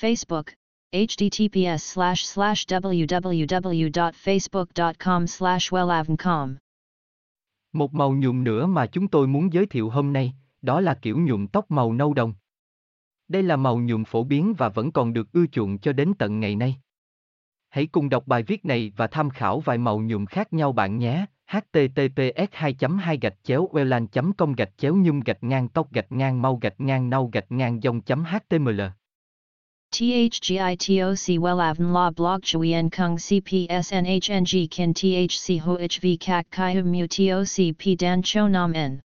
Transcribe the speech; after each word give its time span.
Facebook, 0.00 0.42
https 0.92 1.76
slash 1.76 2.24
slash 2.24 2.66
www.facebook.com 2.66 5.26
slash 5.26 5.72
wellavncom. 5.72 6.54
Một 7.72 7.94
màu 7.94 8.12
nhuộm 8.12 8.44
nữa 8.44 8.66
mà 8.66 8.86
chúng 8.86 9.08
tôi 9.08 9.26
muốn 9.26 9.52
giới 9.52 9.66
thiệu 9.66 9.90
hôm 9.90 10.12
nay, 10.12 10.32
đó 10.62 10.80
là 10.80 10.94
kiểu 10.94 11.18
nhuộm 11.18 11.46
tóc 11.46 11.70
màu 11.70 11.92
nâu 11.92 12.14
đồng. 12.14 12.34
Đây 13.28 13.42
là 13.42 13.56
màu 13.56 13.78
nhuộm 13.78 14.04
phổ 14.04 14.24
biến 14.24 14.54
và 14.58 14.68
vẫn 14.68 14.92
còn 14.92 15.12
được 15.12 15.32
ưa 15.32 15.46
chuộng 15.46 15.78
cho 15.78 15.92
đến 15.92 16.12
tận 16.18 16.40
ngày 16.40 16.56
nay. 16.56 16.76
Hãy 17.68 17.86
cùng 17.86 18.08
đọc 18.08 18.26
bài 18.26 18.42
viết 18.42 18.64
này 18.64 18.92
và 18.96 19.06
tham 19.06 19.30
khảo 19.30 19.60
vài 19.60 19.78
màu 19.78 20.00
nhuộm 20.00 20.26
khác 20.26 20.52
nhau 20.52 20.72
bạn 20.72 20.98
nhé. 20.98 21.26
https 21.46 22.52
2 22.52 22.76
2 23.00 23.18
gạch 23.20 23.36
chéo 23.42 23.68
welan 23.72 24.32
com 24.36 24.52
gạch 24.52 24.78
chéo 24.78 24.96
nhung 24.96 25.20
gạch 25.20 25.42
ngang 25.42 25.68
tóc 25.68 25.92
gạch 25.92 26.12
ngang 26.12 26.42
mau 26.42 26.56
gạch 26.56 26.80
ngang 26.80 27.10
nâu 27.10 27.30
gạch 27.32 27.52
ngang 27.52 27.82
dòng 27.82 28.00
html 28.24 28.80
THGITOC 29.92 31.38
Wellavn 31.38 31.92
La 31.92 32.10
Blog 32.10 32.40
Chuyen 32.40 32.90
Kung 32.90 33.18
CPSNHNG 33.18 34.70
Kin 34.70 34.94
THC 34.94 35.60
HOHV 35.60 36.18
Kak 36.18 36.48
Kai 36.50 36.80
Mu 36.80 37.06
TOC 37.06 37.76
P 37.76 37.94
Dan 37.94 38.22
Cho 38.22 38.46
Nam 38.46 38.74
N. 38.74 39.02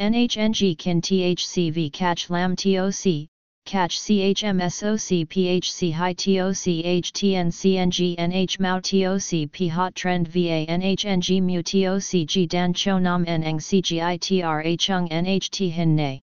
NHNG 0.00 0.78
Kin 0.78 1.00
THCV 1.00 1.92
Catch 1.92 2.30
Lam 2.30 2.54
TOC 2.54 3.26
Catch 3.64 3.98
CHMSOC 3.98 5.26
PHC 5.26 5.92
High 5.92 6.12
TOC 6.12 7.02
HTN 7.02 7.48
CNG 7.48 8.16
NH 8.16 8.60
Mao 8.60 8.78
TOC 8.78 9.50
P 9.50 9.66
Hot 9.66 9.92
Trend 9.96 10.28
VA 10.28 10.66
NHNG 10.68 11.42
Mu 11.42 11.64
TOC 11.64 12.26
G 12.28 12.46
Dan 12.46 12.72
Cho 12.72 12.98
Nam 13.00 13.24
N 13.26 13.42
Eng 13.42 13.58
CGITRA 13.58 14.78
Chung 14.78 15.08
NHT 15.08 15.72
Hin 15.72 15.96
Nay 15.96 16.22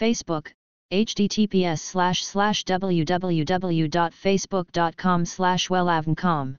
Facebook, 0.00 0.48
https 0.92 1.78
slash 1.78 2.24
slash 2.24 2.64
www.facebook.com 2.64 5.24
slash 5.24 5.68
wellavncom 5.68 6.56